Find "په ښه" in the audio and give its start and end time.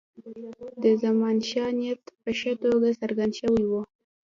2.21-2.51